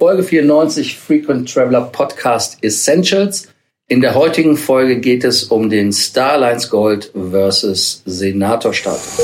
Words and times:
Folge 0.00 0.22
94 0.22 0.96
Frequent 0.96 1.48
Traveler 1.48 1.90
Podcast 1.90 2.58
Essentials. 2.62 3.48
In 3.88 4.00
der 4.00 4.14
heutigen 4.14 4.56
Folge 4.56 5.00
geht 5.00 5.24
es 5.24 5.42
um 5.42 5.68
den 5.68 5.92
Starlines 5.92 6.70
Gold 6.70 7.10
versus 7.32 8.02
Senator 8.06 8.72
Status. 8.72 9.18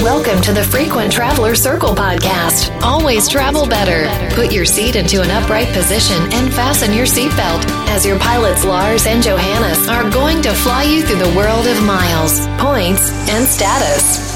Welcome 0.00 0.40
to 0.42 0.52
the 0.52 0.62
Frequent 0.62 1.12
Traveler 1.12 1.56
Circle 1.56 1.96
podcast. 1.96 2.70
Always 2.84 3.28
travel 3.28 3.66
better. 3.66 4.06
Put 4.36 4.52
your 4.52 4.64
seat 4.64 4.94
into 4.94 5.22
an 5.22 5.30
upright 5.32 5.66
position 5.72 6.22
and 6.32 6.54
fasten 6.54 6.94
your 6.94 7.06
seatbelt 7.06 7.66
as 7.88 8.06
your 8.06 8.20
pilots 8.20 8.64
Lars 8.64 9.08
and 9.08 9.24
Johannes 9.24 9.88
are 9.88 10.08
going 10.08 10.40
to 10.42 10.52
fly 10.52 10.84
you 10.84 11.02
through 11.02 11.18
the 11.18 11.34
world 11.36 11.66
of 11.66 11.82
miles, 11.82 12.46
points, 12.62 13.10
and 13.28 13.44
status. 13.44 14.31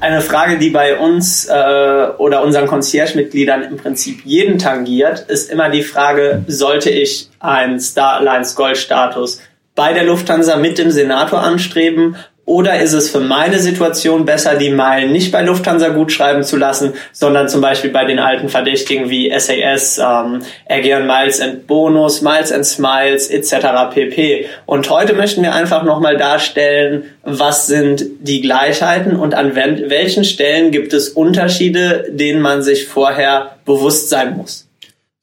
Eine 0.00 0.20
Frage, 0.20 0.58
die 0.58 0.70
bei 0.70 0.98
uns 0.98 1.46
äh, 1.46 2.06
oder 2.18 2.42
unseren 2.42 2.66
Concierge-Mitgliedern 2.66 3.62
im 3.62 3.76
Prinzip 3.76 4.22
jeden 4.24 4.58
tangiert, 4.58 5.20
ist 5.28 5.50
immer 5.50 5.70
die 5.70 5.82
Frage, 5.82 6.44
sollte 6.46 6.90
ich 6.90 7.30
einen 7.40 7.80
Star 7.80 8.18
Alliance 8.18 8.54
Gold-Status 8.54 9.40
bei 9.74 9.92
der 9.92 10.04
Lufthansa 10.04 10.56
mit 10.56 10.78
dem 10.78 10.90
Senator 10.90 11.42
anstreben 11.42 12.16
oder 12.46 12.80
ist 12.80 12.92
es 12.92 13.10
für 13.10 13.20
meine 13.20 13.58
Situation 13.58 14.24
besser, 14.26 14.56
die 14.56 14.70
Meilen 14.70 15.12
nicht 15.12 15.32
bei 15.32 15.42
Lufthansa 15.42 15.88
gut 15.88 16.12
schreiben 16.12 16.42
zu 16.42 16.56
lassen, 16.56 16.92
sondern 17.12 17.48
zum 17.48 17.60
Beispiel 17.60 17.90
bei 17.90 18.04
den 18.04 18.18
alten 18.18 18.48
Verdächtigen 18.48 19.08
wie 19.08 19.32
SAS, 19.38 19.98
ähm, 19.98 20.42
Aegean 20.68 21.06
Miles 21.06 21.40
and 21.40 21.66
Bonus, 21.66 22.20
Miles 22.20 22.52
and 22.52 22.66
Smiles 22.66 23.30
etc. 23.30 23.94
pp. 23.94 24.46
Und 24.66 24.90
heute 24.90 25.14
möchten 25.14 25.42
wir 25.42 25.54
einfach 25.54 25.84
nochmal 25.84 26.18
darstellen, 26.18 27.04
was 27.22 27.66
sind 27.66 28.04
die 28.20 28.42
Gleichheiten 28.42 29.16
und 29.16 29.34
an 29.34 29.54
welchen 29.56 30.24
Stellen 30.24 30.70
gibt 30.70 30.92
es 30.92 31.08
Unterschiede, 31.08 32.06
denen 32.10 32.42
man 32.42 32.62
sich 32.62 32.86
vorher 32.86 33.56
bewusst 33.64 34.10
sein 34.10 34.36
muss. 34.36 34.68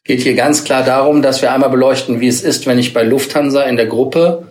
Geht 0.03 0.21
hier 0.21 0.33
ganz 0.33 0.63
klar 0.63 0.83
darum, 0.83 1.21
dass 1.21 1.43
wir 1.43 1.53
einmal 1.53 1.69
beleuchten, 1.69 2.19
wie 2.19 2.27
es 2.27 2.41
ist, 2.41 2.65
wenn 2.65 2.79
ich 2.79 2.91
bei 2.91 3.03
Lufthansa 3.03 3.61
in 3.63 3.77
der 3.77 3.85
Gruppe 3.85 4.50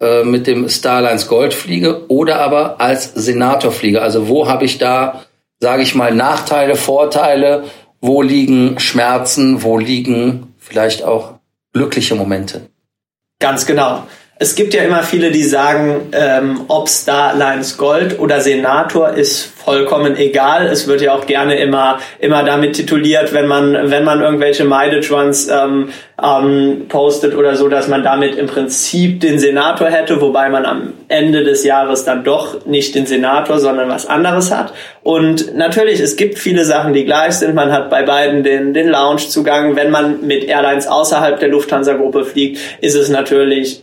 äh, 0.00 0.22
mit 0.24 0.46
dem 0.46 0.68
Starlines 0.68 1.26
Gold 1.26 1.54
fliege 1.54 2.08
oder 2.08 2.40
aber 2.40 2.80
als 2.80 3.12
Senator 3.14 3.72
fliege. 3.72 4.00
Also 4.00 4.28
wo 4.28 4.48
habe 4.48 4.64
ich 4.64 4.78
da, 4.78 5.24
sage 5.58 5.82
ich 5.82 5.94
mal, 5.94 6.14
Nachteile, 6.14 6.76
Vorteile, 6.76 7.64
wo 8.00 8.22
liegen 8.22 8.78
Schmerzen, 8.78 9.62
wo 9.62 9.76
liegen 9.78 10.54
vielleicht 10.58 11.02
auch 11.02 11.34
glückliche 11.72 12.14
Momente? 12.14 12.68
Ganz 13.40 13.66
genau. 13.66 14.06
Es 14.40 14.54
gibt 14.54 14.72
ja 14.72 14.84
immer 14.84 15.02
viele, 15.02 15.32
die 15.32 15.42
sagen, 15.42 16.10
ähm, 16.12 16.60
ob 16.68 16.88
Star 16.88 17.32
Alliance 17.32 17.76
Gold 17.76 18.20
oder 18.20 18.40
Senator 18.40 19.08
ist 19.08 19.52
vollkommen 19.64 20.16
egal. 20.16 20.68
Es 20.68 20.86
wird 20.86 21.00
ja 21.00 21.12
auch 21.12 21.26
gerne 21.26 21.58
immer 21.58 21.98
immer 22.20 22.44
damit 22.44 22.76
tituliert, 22.76 23.34
wenn 23.34 23.48
man 23.48 23.90
wenn 23.90 24.04
man 24.04 24.20
irgendwelche 24.20 24.64
Mileage 24.64 25.12
Runs 25.12 25.48
ähm, 25.48 25.88
ähm, 26.22 26.86
postet 26.88 27.34
oder 27.34 27.56
so, 27.56 27.68
dass 27.68 27.88
man 27.88 28.04
damit 28.04 28.36
im 28.36 28.46
Prinzip 28.46 29.20
den 29.20 29.40
Senator 29.40 29.88
hätte, 29.88 30.20
wobei 30.20 30.48
man 30.50 30.64
am 30.64 30.92
Ende 31.08 31.42
des 31.42 31.64
Jahres 31.64 32.04
dann 32.04 32.22
doch 32.22 32.64
nicht 32.64 32.94
den 32.94 33.06
Senator, 33.06 33.58
sondern 33.58 33.88
was 33.88 34.06
anderes 34.06 34.54
hat. 34.54 34.72
Und 35.02 35.56
natürlich, 35.56 35.98
es 35.98 36.14
gibt 36.14 36.38
viele 36.38 36.64
Sachen, 36.64 36.92
die 36.92 37.04
gleich 37.04 37.32
sind. 37.32 37.56
Man 37.56 37.72
hat 37.72 37.90
bei 37.90 38.04
beiden 38.04 38.44
den 38.44 38.72
den 38.72 38.88
Lounge-Zugang. 38.88 39.74
Wenn 39.74 39.90
man 39.90 40.24
mit 40.24 40.44
Airlines 40.44 40.86
außerhalb 40.86 41.40
der 41.40 41.48
Lufthansa-Gruppe 41.48 42.24
fliegt, 42.24 42.60
ist 42.80 42.94
es 42.94 43.08
natürlich 43.08 43.82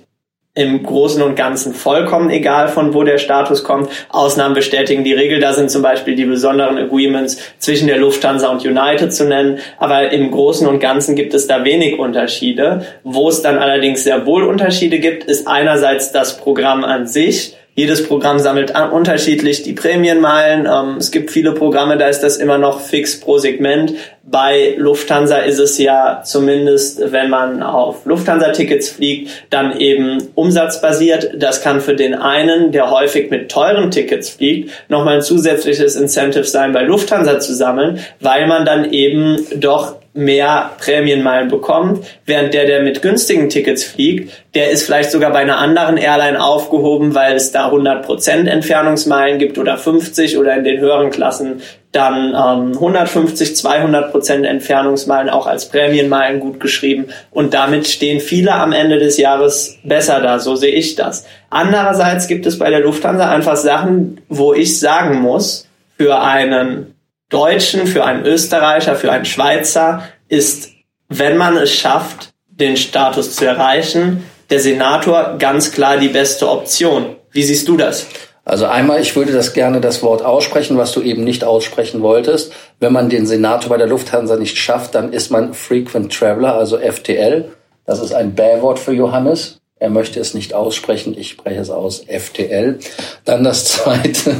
im 0.55 0.83
Großen 0.83 1.21
und 1.21 1.35
Ganzen 1.35 1.73
vollkommen 1.73 2.29
egal, 2.29 2.69
von 2.69 2.93
wo 2.93 3.03
der 3.03 3.17
Status 3.17 3.65
kommt. 3.65 3.89
Ausnahmen 4.07 4.55
bestätigen 4.55 5.03
die 5.03 5.13
Regel. 5.13 5.41
Da 5.41 5.51
sind 5.51 5.69
zum 5.69 5.81
Beispiel 5.81 6.15
die 6.15 6.23
besonderen 6.23 6.77
Agreements 6.77 7.37
zwischen 7.59 7.87
der 7.87 7.97
Lufthansa 7.97 8.47
und 8.47 8.65
United 8.65 9.13
zu 9.13 9.25
nennen. 9.25 9.59
Aber 9.77 10.11
im 10.11 10.31
Großen 10.31 10.65
und 10.65 10.79
Ganzen 10.79 11.15
gibt 11.15 11.33
es 11.33 11.47
da 11.47 11.65
wenig 11.65 11.99
Unterschiede. 11.99 12.85
Wo 13.03 13.27
es 13.27 13.41
dann 13.41 13.57
allerdings 13.57 14.05
sehr 14.05 14.25
wohl 14.25 14.43
Unterschiede 14.43 14.99
gibt, 14.99 15.25
ist 15.25 15.45
einerseits 15.45 16.13
das 16.13 16.38
Programm 16.38 16.85
an 16.85 17.05
sich. 17.05 17.57
Jedes 17.78 18.08
Programm 18.08 18.40
sammelt 18.40 18.74
unterschiedlich 18.94 19.63
die 19.63 19.74
Prämienmeilen. 19.74 20.66
Ähm, 20.66 20.96
es 20.97 21.12
gibt 21.12 21.30
viele 21.30 21.52
Programme, 21.52 21.97
da 21.97 22.08
ist 22.08 22.22
das 22.22 22.38
immer 22.38 22.58
noch 22.58 22.80
fix 22.80 23.19
pro 23.19 23.38
Segment. 23.38 23.94
Bei 24.24 24.75
Lufthansa 24.78 25.40
ist 25.40 25.59
es 25.59 25.78
ja 25.78 26.22
zumindest, 26.24 27.12
wenn 27.12 27.30
man 27.30 27.62
auf 27.62 28.06
Lufthansa-Tickets 28.06 28.90
fliegt, 28.90 29.30
dann 29.50 29.78
eben 29.78 30.24
umsatzbasiert. 30.36 31.31
Das 31.36 31.62
kann 31.62 31.81
für 31.81 31.96
den 31.96 32.13
einen, 32.16 32.72
der 32.72 32.91
häufig 32.91 33.30
mit 33.30 33.52
teuren 33.52 33.92
Tickets 33.92 34.30
fliegt, 34.30 34.72
nochmal 34.88 35.16
ein 35.16 35.22
zusätzliches 35.22 35.97
Incentive 35.97 36.46
sein, 36.46 36.72
bei 36.72 36.84
Lufthansa 36.84 37.42
zu 37.42 37.53
sammeln, 37.53 38.00
weil 38.22 38.47
man 38.47 38.63
dann 38.63 38.94
eben 38.94 39.46
doch 39.57 39.97
mehr 40.15 40.71
Prämienmeilen 40.79 41.49
bekommt, 41.49 42.05
während 42.25 42.53
der, 42.53 42.65
der 42.65 42.81
mit 42.81 43.01
günstigen 43.01 43.49
Tickets 43.49 43.83
fliegt, 43.83 44.31
der 44.55 44.71
ist 44.71 44.83
vielleicht 44.83 45.11
sogar 45.11 45.31
bei 45.31 45.39
einer 45.39 45.57
anderen 45.57 45.97
Airline 45.97 46.41
aufgehoben, 46.41 47.13
weil 47.13 47.35
es 47.35 47.51
da 47.51 47.69
100% 47.69 48.47
Entfernungsmeilen 48.47 49.39
gibt 49.39 49.57
oder 49.57 49.77
50 49.77 50.37
oder 50.37 50.55
in 50.55 50.63
den 50.63 50.79
höheren 50.79 51.11
Klassen 51.11 51.61
dann 51.91 52.29
ähm, 52.29 52.73
150, 52.73 53.49
200% 53.49 54.43
Entfernungsmeilen 54.43 55.29
auch 55.29 55.47
als 55.47 55.69
Prämienmeilen 55.69 56.39
gut 56.39 56.59
geschrieben 56.59 57.07
und 57.31 57.53
damit 57.53 57.87
stehen 57.87 58.19
viele 58.19 58.53
am 58.53 58.71
Ende 58.71 58.99
des 58.99 59.17
Jahres 59.17 59.77
besser 59.83 60.21
da, 60.21 60.39
so 60.39 60.55
sehe 60.55 60.73
ich 60.73 60.95
das. 60.95 61.25
Andererseits 61.49 62.27
gibt 62.27 62.45
es 62.45 62.59
bei 62.59 62.69
der 62.69 62.81
Lufthansa 62.81 63.29
einfach 63.29 63.55
Sachen, 63.55 64.21
wo 64.27 64.53
ich 64.53 64.79
sagen 64.79 65.21
muss, 65.21 65.67
für 65.97 66.19
einen 66.19 66.94
Deutschen, 67.30 67.88
für 67.88 68.06
einen 68.06 68.25
Österreicher, 68.25 68.96
für 68.96 69.12
einen 69.12 69.25
Schweizer 69.25 70.03
ist, 70.28 70.69
wenn 71.09 71.38
man 71.38 71.58
es 71.58 71.74
schafft, 71.74 72.34
den 72.47 72.78
Status 72.78 73.36
zu 73.36 73.46
erreichen, 73.46 74.24
der 74.50 74.59
Senator 74.59 75.36
ganz 75.40 75.72
klar 75.72 75.97
die 75.97 76.09
beste 76.09 76.50
Option. 76.50 77.16
Wie 77.31 77.44
siehst 77.44 77.68
du 77.68 77.78
das? 77.78 78.08
Also 78.46 78.68
einmal, 78.68 79.02
ich 79.02 79.16
würde 79.16 79.34
das 79.34 79.53
gerne 79.53 79.81
das 79.81 80.03
Wort 80.03 80.24
aussprechen, 80.24 80.78
was 80.78 80.91
du 80.91 81.02
eben 81.02 81.24
nicht 81.24 81.44
aussprechen 81.44 82.03
wolltest. 82.03 82.53
Wenn 82.80 82.94
man 82.94 83.09
den 83.09 83.25
Senator 83.25 83.69
bei 83.69 83.78
der 83.78 83.88
Lufthansa 83.88 84.36
nicht 84.36 84.57
schafft, 84.57 84.94
dann 84.94 85.12
ist 85.12 85.31
man 85.31 85.56
Frequent 85.56 86.13
Traveler, 86.13 86.53
also 86.53 86.78
FTL. 86.78 87.52
Das 87.86 88.00
ist 88.00 88.13
ein 88.13 88.36
Bärwort 88.36 88.78
für 88.78 88.94
Johannes. 88.94 89.59
Er 89.78 89.90
möchte 89.90 90.19
es 90.19 90.36
nicht 90.36 90.53
aussprechen, 90.53 91.18
ich 91.18 91.30
spreche 91.30 91.59
es 91.59 91.72
aus, 91.72 92.06
FTL. 92.07 92.80
Dann 93.25 93.44
das 93.44 93.66
zweite, 93.66 94.36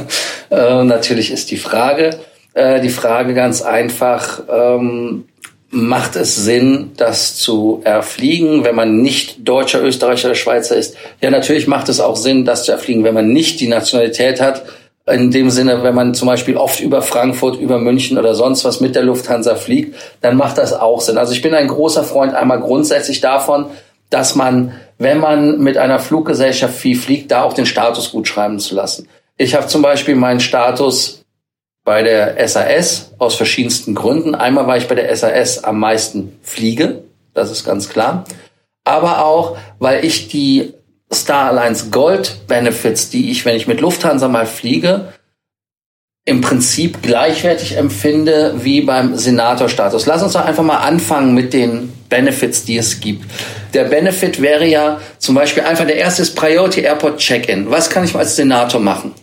äh, 0.50 0.84
natürlich 0.84 1.32
ist 1.32 1.50
die 1.50 1.58
Frage, 1.58 2.18
äh, 2.56 2.80
die 2.80 2.88
Frage 2.88 3.34
ganz 3.34 3.60
einfach, 3.60 4.40
ähm, 4.50 5.24
macht 5.70 6.16
es 6.16 6.36
Sinn, 6.36 6.92
das 6.96 7.36
zu 7.36 7.82
erfliegen, 7.84 8.64
wenn 8.64 8.74
man 8.74 9.02
nicht 9.02 9.46
Deutscher, 9.46 9.82
Österreicher 9.82 10.28
oder 10.28 10.34
Schweizer 10.34 10.74
ist? 10.74 10.96
Ja, 11.20 11.30
natürlich 11.30 11.66
macht 11.66 11.90
es 11.90 12.00
auch 12.00 12.16
Sinn, 12.16 12.46
das 12.46 12.64
zu 12.64 12.72
erfliegen, 12.72 13.04
wenn 13.04 13.12
man 13.12 13.30
nicht 13.30 13.60
die 13.60 13.68
Nationalität 13.68 14.40
hat. 14.40 14.64
In 15.06 15.30
dem 15.30 15.50
Sinne, 15.50 15.82
wenn 15.82 15.94
man 15.94 16.14
zum 16.14 16.28
Beispiel 16.28 16.56
oft 16.56 16.80
über 16.80 17.02
Frankfurt, 17.02 17.60
über 17.60 17.78
München 17.78 18.16
oder 18.16 18.34
sonst 18.34 18.64
was 18.64 18.80
mit 18.80 18.96
der 18.96 19.02
Lufthansa 19.02 19.54
fliegt, 19.54 19.94
dann 20.22 20.36
macht 20.36 20.56
das 20.56 20.72
auch 20.72 21.02
Sinn. 21.02 21.18
Also 21.18 21.34
ich 21.34 21.42
bin 21.42 21.54
ein 21.54 21.68
großer 21.68 22.04
Freund 22.04 22.34
einmal 22.34 22.60
grundsätzlich 22.60 23.20
davon, 23.20 23.66
dass 24.08 24.34
man, 24.34 24.72
wenn 24.96 25.18
man 25.18 25.58
mit 25.60 25.76
einer 25.76 25.98
Fluggesellschaft 25.98 26.74
viel 26.74 26.96
fliegt, 26.96 27.30
da 27.30 27.42
auch 27.42 27.52
den 27.52 27.66
Status 27.66 28.12
gut 28.12 28.26
schreiben 28.26 28.58
zu 28.58 28.74
lassen. 28.74 29.08
Ich 29.36 29.54
habe 29.54 29.66
zum 29.66 29.82
Beispiel 29.82 30.16
meinen 30.16 30.40
Status 30.40 31.25
bei 31.86 32.02
der 32.02 32.46
SAS 32.48 33.12
aus 33.16 33.36
verschiedensten 33.36 33.94
Gründen. 33.94 34.34
Einmal, 34.34 34.66
weil 34.66 34.82
ich 34.82 34.88
bei 34.88 34.96
der 34.96 35.16
SAS 35.16 35.62
am 35.62 35.78
meisten 35.78 36.36
fliege, 36.42 37.04
das 37.32 37.50
ist 37.50 37.64
ganz 37.64 37.88
klar. 37.88 38.24
Aber 38.84 39.24
auch, 39.24 39.56
weil 39.78 40.04
ich 40.04 40.28
die 40.28 40.74
Star 41.14 41.50
Alliance 41.50 41.90
Gold 41.90 42.48
Benefits, 42.48 43.08
die 43.10 43.30
ich, 43.30 43.44
wenn 43.44 43.54
ich 43.54 43.68
mit 43.68 43.80
Lufthansa 43.80 44.26
mal 44.26 44.46
fliege, 44.46 45.12
im 46.24 46.40
Prinzip 46.40 47.02
gleichwertig 47.02 47.76
empfinde 47.76 48.54
wie 48.58 48.80
beim 48.80 49.16
Senatorstatus. 49.16 50.06
Lass 50.06 50.24
uns 50.24 50.32
doch 50.32 50.44
einfach 50.44 50.64
mal 50.64 50.78
anfangen 50.78 51.34
mit 51.34 51.52
den 51.52 51.92
Benefits, 52.08 52.64
die 52.64 52.78
es 52.78 52.98
gibt. 52.98 53.30
Der 53.74 53.84
Benefit 53.84 54.42
wäre 54.42 54.66
ja 54.66 55.00
zum 55.18 55.36
Beispiel 55.36 55.62
einfach 55.62 55.86
der 55.86 55.98
erste 55.98 56.22
ist 56.22 56.34
Priority 56.34 56.80
Airport 56.80 57.18
Check-in. 57.18 57.70
Was 57.70 57.90
kann 57.90 58.02
ich 58.02 58.12
als 58.16 58.34
Senator 58.34 58.80
machen? 58.80 59.14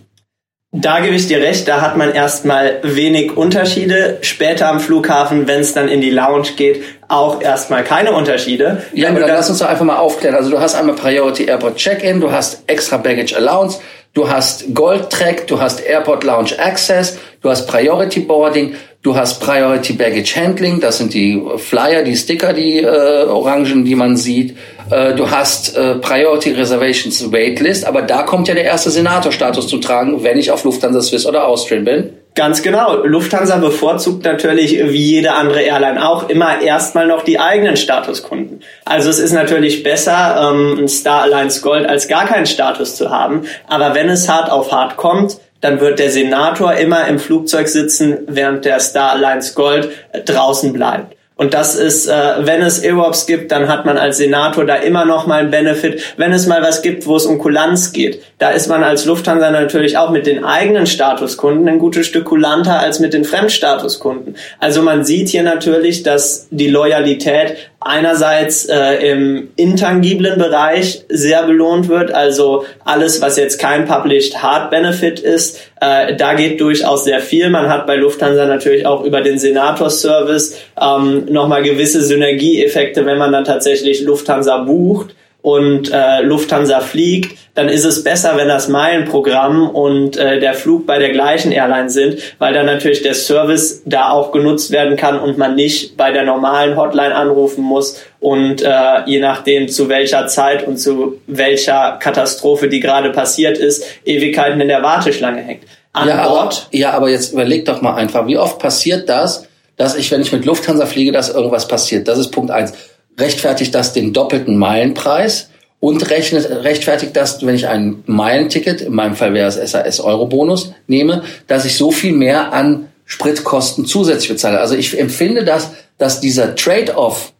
Da 0.75 1.01
gebe 1.01 1.13
ich 1.13 1.27
dir 1.27 1.39
recht, 1.39 1.67
da 1.67 1.81
hat 1.81 1.97
man 1.97 2.11
erstmal 2.15 2.79
wenig 2.81 3.37
Unterschiede. 3.37 4.17
Später 4.21 4.69
am 4.69 4.79
Flughafen, 4.79 5.47
wenn 5.47 5.59
es 5.59 5.75
dann 5.75 5.87
in 5.87 6.01
die 6.01 6.09
Lounge 6.09 6.47
geht, 6.57 6.81
auch 7.07 7.43
erstmal 7.43 7.83
keine 7.83 8.11
Unterschiede. 8.13 8.81
Ja, 8.91 9.09
aber 9.09 9.19
dann 9.19 9.29
lass 9.29 9.51
uns 9.51 9.59
doch 9.59 9.67
einfach 9.67 9.85
mal 9.85 9.97
aufklären. 9.97 10.33
Also 10.33 10.49
du 10.49 10.59
hast 10.59 10.73
einmal 10.73 10.95
Priority 10.95 11.45
Airport 11.45 11.75
Check-in, 11.75 12.19
du 12.19 12.31
hast 12.31 12.63
Extra 12.65 12.97
Baggage 12.97 13.35
Allowance, 13.35 13.81
du 14.15 14.27
hast 14.27 14.73
Gold 14.73 15.11
Track, 15.11 15.45
du 15.45 15.61
hast 15.61 15.79
Airport 15.79 16.23
Lounge 16.23 16.57
Access, 16.57 17.19
du 17.43 17.51
hast 17.51 17.67
Priority 17.67 18.21
Boarding, 18.21 18.73
Du 19.03 19.17
hast 19.17 19.41
Priority 19.41 19.91
Baggage 19.93 20.37
Handling, 20.37 20.79
das 20.79 20.99
sind 20.99 21.13
die 21.13 21.43
Flyer, 21.57 22.03
die 22.03 22.15
Sticker, 22.15 22.53
die 22.53 22.79
äh, 22.79 23.25
Orangen, 23.25 23.83
die 23.83 23.95
man 23.95 24.15
sieht. 24.15 24.55
Äh, 24.89 25.15
du 25.15 25.29
hast 25.29 25.75
äh, 25.77 25.95
Priority 25.95 26.51
Reservations 26.51 27.31
Waitlist, 27.31 27.85
aber 27.85 28.01
da 28.01 28.23
kommt 28.23 28.47
ja 28.47 28.53
der 28.53 28.65
erste 28.65 28.89
Senatorstatus 28.89 29.67
zu 29.67 29.77
tragen, 29.77 30.23
wenn 30.23 30.37
ich 30.37 30.51
auf 30.51 30.63
Lufthansa 30.63 31.01
Swiss 31.01 31.25
oder 31.25 31.47
Austrian 31.47 31.85
bin. 31.85 32.13
Ganz 32.35 32.63
genau. 32.63 33.03
Lufthansa 33.03 33.57
bevorzugt 33.57 34.25
natürlich, 34.25 34.71
wie 34.71 35.11
jede 35.11 35.33
andere 35.33 35.61
Airline 35.61 36.07
auch, 36.07 36.29
immer 36.29 36.61
erstmal 36.61 37.05
noch 37.05 37.23
die 37.23 37.39
eigenen 37.39 37.77
Statuskunden. 37.77 38.61
Also 38.85 39.11
es 39.11 39.19
ist 39.19 39.33
natürlich 39.33 39.83
besser, 39.83 40.51
ähm, 40.51 40.79
ein 40.79 40.87
Star 40.87 41.23
Alliance 41.23 41.61
Gold 41.61 41.87
als 41.87 42.07
gar 42.07 42.25
keinen 42.25 42.47
Status 42.47 42.95
zu 42.95 43.11
haben. 43.11 43.43
Aber 43.67 43.93
wenn 43.93 44.09
es 44.09 44.27
hart 44.27 44.51
auf 44.51 44.71
hart 44.71 44.97
kommt, 44.97 45.37
dann 45.61 45.79
wird 45.79 45.99
der 45.99 46.09
Senator 46.09 46.73
immer 46.73 47.07
im 47.07 47.19
Flugzeug 47.19 47.67
sitzen, 47.67 48.17
während 48.27 48.65
der 48.65 48.79
Star 48.79 49.11
Alliance 49.11 49.53
Gold 49.53 49.89
draußen 50.25 50.73
bleibt. 50.73 51.12
Und 51.35 51.55
das 51.55 51.75
ist, 51.75 52.07
äh, 52.07 52.13
wenn 52.41 52.61
es 52.61 52.83
EWOPs 52.83 53.25
gibt, 53.25 53.51
dann 53.51 53.67
hat 53.67 53.85
man 53.85 53.97
als 53.97 54.17
Senator 54.17 54.65
da 54.65 54.75
immer 54.75 55.03
noch 55.03 55.25
mal 55.25 55.39
einen 55.39 55.51
Benefit. 55.51 56.13
Wenn 56.15 56.31
es 56.31 56.45
mal 56.45 56.61
was 56.61 56.83
gibt, 56.83 57.07
wo 57.07 57.15
es 57.15 57.25
um 57.25 57.39
Kulanz 57.39 57.91
geht, 57.91 58.21
da 58.37 58.51
ist 58.51 58.67
man 58.67 58.83
als 58.83 59.05
Lufthansa 59.05 59.49
natürlich 59.49 59.97
auch 59.97 60.11
mit 60.11 60.27
den 60.27 60.45
eigenen 60.45 60.85
Statuskunden 60.85 61.67
ein 61.67 61.79
gutes 61.79 62.05
Stück 62.05 62.25
kulanter 62.25 62.79
als 62.79 62.99
mit 62.99 63.13
den 63.13 63.23
Fremdstatuskunden. 63.23 64.35
Also 64.59 64.83
man 64.83 65.03
sieht 65.03 65.29
hier 65.29 65.43
natürlich, 65.43 66.03
dass 66.03 66.47
die 66.51 66.69
Loyalität 66.69 67.55
einerseits 67.85 68.65
äh, 68.65 69.11
im 69.11 69.49
intangiblen 69.55 70.37
Bereich 70.39 71.03
sehr 71.09 71.43
belohnt 71.43 71.89
wird, 71.89 72.11
also 72.11 72.65
alles, 72.85 73.21
was 73.21 73.37
jetzt 73.37 73.59
kein 73.59 73.85
Published 73.85 74.41
Hard 74.41 74.71
Benefit 74.71 75.19
ist, 75.19 75.59
äh, 75.81 76.15
da 76.15 76.33
geht 76.33 76.61
durchaus 76.61 77.03
sehr 77.03 77.19
viel. 77.19 77.49
Man 77.49 77.69
hat 77.69 77.85
bei 77.87 77.95
Lufthansa 77.95 78.45
natürlich 78.45 78.85
auch 78.85 79.03
über 79.03 79.21
den 79.21 79.37
Senator-Service 79.37 80.57
ähm, 80.81 81.25
nochmal 81.29 81.63
gewisse 81.63 82.01
Synergieeffekte, 82.01 83.05
wenn 83.05 83.17
man 83.17 83.31
dann 83.31 83.45
tatsächlich 83.45 84.01
Lufthansa 84.01 84.57
bucht 84.59 85.15
und 85.43 85.91
äh, 85.91 86.21
Lufthansa 86.21 86.79
fliegt, 86.79 87.37
dann 87.53 87.67
ist 87.67 87.83
es 87.83 88.03
besser, 88.03 88.37
wenn 88.37 88.47
das 88.47 88.69
Meilenprogramm 88.69 89.69
und 89.69 90.15
äh, 90.15 90.39
der 90.39 90.53
Flug 90.53 90.87
bei 90.87 90.99
der 90.99 91.09
gleichen 91.09 91.51
Airline 91.51 91.89
sind, 91.89 92.17
weil 92.39 92.53
dann 92.53 92.65
natürlich 92.65 93.03
der 93.03 93.13
Service 93.13 93.83
da 93.85 94.09
auch 94.09 94.31
genutzt 94.31 94.71
werden 94.71 94.95
kann 94.95 95.19
und 95.19 95.37
man 95.37 95.55
nicht 95.55 95.97
bei 95.97 96.11
der 96.11 96.23
normalen 96.23 96.77
Hotline 96.77 97.13
anrufen 97.13 97.61
muss 97.61 98.01
und 98.21 98.61
äh, 98.61 98.69
je 99.05 99.19
nachdem 99.19 99.67
zu 99.67 99.89
welcher 99.89 100.27
Zeit 100.27 100.65
und 100.65 100.77
zu 100.77 101.19
welcher 101.27 101.97
Katastrophe, 101.99 102.69
die 102.69 102.79
gerade 102.79 103.11
passiert 103.11 103.57
ist, 103.57 103.83
Ewigkeiten 104.05 104.61
in 104.61 104.69
der 104.69 104.81
Warteschlange 104.81 105.41
hängt. 105.41 105.63
An 105.91 106.07
ja, 106.07 106.25
Bord. 106.25 106.67
Aber, 106.69 106.77
ja, 106.77 106.91
aber 106.91 107.09
jetzt 107.09 107.33
überleg 107.33 107.65
doch 107.65 107.81
mal 107.81 107.95
einfach, 107.95 108.25
wie 108.27 108.37
oft 108.37 108.59
passiert 108.59 109.09
das, 109.09 109.45
dass 109.75 109.95
ich, 109.95 110.09
wenn 110.09 110.21
ich 110.21 110.31
mit 110.31 110.45
Lufthansa 110.45 110.85
fliege, 110.85 111.11
dass 111.11 111.29
irgendwas 111.29 111.67
passiert? 111.67 112.07
Das 112.07 112.17
ist 112.17 112.31
Punkt 112.31 112.49
eins 112.49 112.73
rechtfertigt 113.17 113.73
das 113.75 113.93
den 113.93 114.13
doppelten 114.13 114.57
Meilenpreis 114.57 115.49
und 115.79 116.09
rechnet, 116.09 116.49
rechtfertigt 116.49 117.15
das, 117.15 117.45
wenn 117.45 117.55
ich 117.55 117.67
ein 117.67 118.03
Meilenticket, 118.05 118.81
in 118.81 118.93
meinem 118.93 119.15
Fall 119.15 119.33
wäre 119.33 119.49
es 119.49 119.71
SAS 119.71 119.99
Euro-Bonus, 119.99 120.73
nehme, 120.87 121.23
dass 121.47 121.65
ich 121.65 121.77
so 121.77 121.91
viel 121.91 122.13
mehr 122.13 122.53
an 122.53 122.87
Spritkosten 123.05 123.85
zusätzlich 123.85 124.29
bezahle. 124.29 124.59
Also 124.59 124.75
ich 124.75 124.97
empfinde 124.97 125.43
das, 125.43 125.71
dass 125.97 126.21
dieser 126.21 126.55
Trade-off 126.55 127.33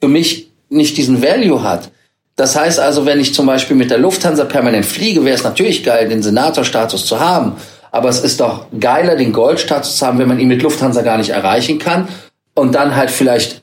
für 0.00 0.08
mich 0.08 0.52
nicht 0.68 0.96
diesen 0.96 1.22
Value 1.22 1.62
hat. 1.62 1.90
Das 2.36 2.56
heißt 2.56 2.80
also, 2.80 3.04
wenn 3.04 3.20
ich 3.20 3.34
zum 3.34 3.46
Beispiel 3.46 3.76
mit 3.76 3.90
der 3.90 3.98
Lufthansa 3.98 4.44
permanent 4.44 4.86
fliege, 4.86 5.24
wäre 5.24 5.36
es 5.36 5.44
natürlich 5.44 5.84
geil, 5.84 6.08
den 6.08 6.22
Senatorstatus 6.22 7.04
zu 7.06 7.20
haben. 7.20 7.56
Aber 7.90 8.08
es 8.08 8.20
ist 8.20 8.40
doch 8.40 8.66
geiler, 8.78 9.16
den 9.16 9.32
Goldstatus 9.32 9.96
zu 9.96 10.06
haben, 10.06 10.18
wenn 10.18 10.28
man 10.28 10.40
ihn 10.40 10.48
mit 10.48 10.62
Lufthansa 10.62 11.02
gar 11.02 11.18
nicht 11.18 11.30
erreichen 11.30 11.78
kann 11.78 12.08
und 12.54 12.74
dann 12.74 12.96
halt 12.96 13.10
vielleicht 13.10 13.61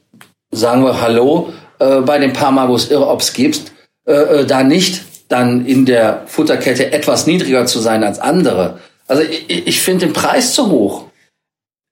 sagen 0.52 0.84
wir 0.84 1.02
Hallo 1.02 1.54
äh, 1.80 2.02
bei 2.02 2.18
den 2.18 2.34
paar 2.34 2.52
Mal, 2.52 2.70
wo 2.70 2.76
es 2.76 2.90
Irre-Ops 2.90 3.34
gibt, 3.34 3.72
äh, 4.08 4.14
äh, 4.14 4.46
da 4.46 4.64
nicht 4.64 5.04
dann 5.30 5.66
in 5.66 5.86
der 5.86 6.24
Futterkette 6.26 6.92
etwas 6.92 7.28
niedriger 7.28 7.66
zu 7.66 7.80
sein 7.80 8.04
als 8.04 8.20
andere. 8.20 8.80
Also 9.08 9.24
ich, 9.24 9.68
ich 9.68 9.82
finde 9.82 10.08
den 10.08 10.14
Preis 10.14 10.54
zu 10.54 10.72
hoch. 10.72 11.06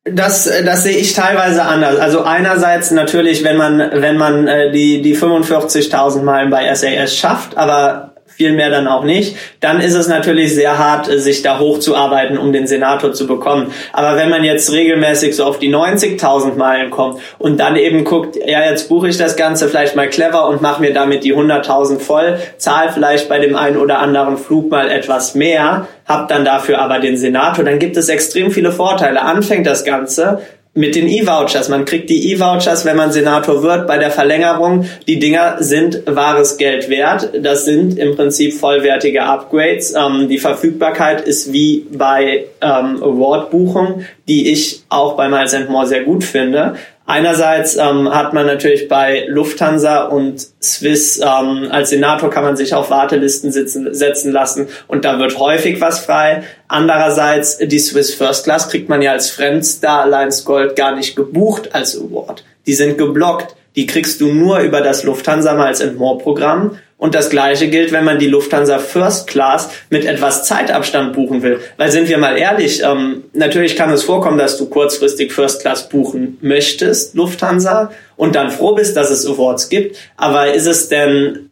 Das, 0.04 0.50
das 0.65 0.83
sehe 0.83 0.98
ich 0.98 1.13
teilweise 1.13 1.63
anders. 1.63 2.00
Also 2.00 2.24
einerseits 2.24 2.92
natürlich, 2.92 3.44
wenn 3.44 3.57
man, 3.57 3.80
wenn 3.80 4.18
man 4.18 4.48
äh, 4.48 4.71
die, 4.71 5.01
die 5.01 5.18
45.000 5.18 6.24
Meilen 6.24 6.50
bei 6.50 6.74
SAS 6.74 7.15
schafft, 7.15 7.57
aber 7.57 8.06
viel 8.38 8.54
mehr 8.54 8.69
dann 8.69 8.88
auch 8.88 9.04
nicht, 9.04 9.36
dann 9.62 9.81
ist 9.81 9.95
es 9.95 10.07
natürlich 10.07 10.54
sehr 10.54 10.78
hart, 10.78 11.07
sich 11.07 11.42
da 11.42 11.57
hochzuarbeiten, 11.57 12.38
um 12.38 12.54
den 12.54 12.68
Senator 12.68 13.12
zu 13.12 13.25
bekommen. 13.25 13.74
Aber 13.94 14.16
wenn 14.16 14.30
man 14.30 14.44
jetzt 14.44 14.72
regelmäßig 14.72 15.36
so 15.36 15.44
auf 15.44 15.57
die 15.57 15.74
90.000 15.74 16.56
Meilen 16.56 16.92
kommt 16.92 17.19
und 17.39 17.60
dann 17.60 17.75
eben 17.75 18.04
guckt, 18.04 18.36
ja, 18.36 18.63
jetzt 18.63 18.89
buche 18.89 19.07
ich 19.07 19.18
das 19.18 19.38
Ganze 19.38 19.68
vielleicht 19.68 19.95
mal 19.95 20.07
clever 20.07 20.48
und 20.48 20.62
mache 20.62 20.81
mir 20.81 20.94
damit 20.94 21.24
die 21.24 21.34
100.000 21.34 22.00
voll, 22.00 22.38
zahle 22.57 22.92
vielleicht 22.92 23.28
bei 23.28 23.39
dem 23.39 23.56
einen 23.56 23.78
oder 23.78 23.98
anderen 24.00 24.38
Flug 24.38 24.69
mal 24.69 24.92
etwas 24.92 25.34
mehr, 25.34 25.88
hab 26.06 26.28
dann 26.28 26.45
dafür 26.45 26.80
aber 26.80 27.00
den 27.00 27.18
Senator, 27.18 27.66
dann 27.66 27.80
gibt 27.80 27.98
es 27.98 28.07
extrem 28.07 28.51
viele 28.51 28.72
Vorteile. 28.72 29.24
Anfängt 29.24 29.66
das 29.66 29.84
Ganze 29.84 30.42
mit 30.77 30.95
den 30.95 31.07
E-Vouchers. 31.07 31.69
Man 31.69 31.85
kriegt 31.85 32.07
die 32.07 32.31
E-Vouchers, 32.31 32.85
wenn 32.85 32.95
man 32.95 33.12
Senator 33.12 33.63
wird, 33.63 33.88
bei 33.88 33.97
der 33.97 34.12
Verlängerung. 34.12 34.85
Die 35.07 35.18
Dinger 35.18 35.57
sind 35.59 36.03
wahres 36.06 36.57
Geld 36.57 36.88
wert. 36.88 37.31
Das 37.41 37.65
sind 37.65 37.97
im 37.97 38.15
Prinzip 38.15 38.53
vollwertige 38.53 39.24
Upgrades. 39.24 39.95
Ähm, 39.95 40.29
die 40.29 40.38
Verfügbarkeit 40.38 41.21
ist 41.21 41.51
wie 41.51 41.88
bei 41.91 42.45
ähm, 42.62 43.01
Award-Buchung, 43.01 44.06
die 44.27 44.51
ich 44.51 44.83
auch 44.89 45.18
bei 45.18 45.27
Miles 45.27 45.57
More 45.68 45.88
sehr 45.88 46.03
gut 46.03 46.24
finde. 46.24 46.75
Einerseits 47.09 47.77
ähm, 47.77 48.13
hat 48.13 48.33
man 48.33 48.45
natürlich 48.45 48.89
bei 48.89 49.24
Lufthansa 49.30 50.04
und 50.04 50.45
Swiss 50.62 51.21
ähm, 51.21 51.69
als 51.71 51.92
Senator 51.92 52.30
kann 52.30 52.44
man 52.44 52.57
sich 52.57 52.74
auf 52.74 52.92
Wartelisten 52.92 53.50
sitzen, 53.50 53.94
setzen 53.94 54.33
lassen 54.33 54.68
und 54.89 55.06
da 55.06 55.18
wird 55.18 55.39
häufig 55.39 55.80
was 55.80 56.00
frei. 56.00 56.44
Andererseits 56.68 57.59
die 57.59 57.80
Swiss 57.80 58.13
First 58.13 58.44
Class 58.44 58.68
kriegt 58.69 58.89
man 58.89 59.01
ja 59.01 59.13
als 59.13 59.30
Fremdstar 59.30 60.01
Alliance 60.01 60.44
Gold 60.44 60.75
gar 60.75 60.98
nicht 60.98 61.15
gebucht 61.15 61.74
als 61.74 61.98
Award. 61.98 62.44
Die 62.65 62.74
sind 62.74 62.98
geblockt. 62.98 63.56
Die 63.77 63.86
kriegst 63.86 64.19
du 64.19 64.33
nur 64.33 64.60
über 64.60 64.81
das 64.81 65.03
Lufthansa 65.03 65.53
Miles 65.53 65.81
More 65.94 66.18
Programm 66.18 66.77
und 66.97 67.13
das 67.13 67.29
Gleiche 67.29 67.69
gilt, 67.69 67.91
wenn 67.91 68.03
man 68.03 68.17
die 68.17 68.27
Lufthansa 68.27 68.79
First 68.79 69.27
Class 69.27 69.69
mit 69.89 70.05
etwas 70.05 70.44
Zeitabstand 70.45 71.13
buchen 71.13 71.44
will. 71.44 71.59
Weil 71.77 71.91
sind 71.91 72.09
wir 72.09 72.17
mal 72.17 72.38
ehrlich, 72.38 72.81
ähm, 72.83 73.25
natürlich 73.33 73.75
kann 73.75 73.91
es 73.91 74.03
vorkommen, 74.03 74.39
dass 74.39 74.57
du 74.57 74.67
kurzfristig 74.67 75.31
First 75.31 75.61
Class 75.61 75.89
buchen 75.89 76.38
möchtest, 76.41 77.13
Lufthansa, 77.13 77.91
und 78.15 78.35
dann 78.35 78.49
froh 78.49 78.73
bist, 78.73 78.97
dass 78.97 79.11
es 79.11 79.27
Awards 79.27 79.69
gibt. 79.69 79.97
Aber 80.17 80.53
ist 80.53 80.65
es 80.65 80.89
denn 80.89 81.51